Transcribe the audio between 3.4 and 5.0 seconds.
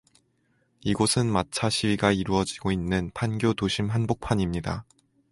도심 한복판입니다.